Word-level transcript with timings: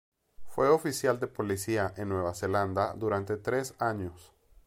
Fue 0.47 0.67
oficial 0.69 1.19
de 1.19 1.27
policía 1.27 1.93
en 1.95 2.09
Nueva 2.09 2.33
Zelanda 2.33 2.95
durante 2.95 3.37
tres 3.37 3.75
años. 3.77 4.33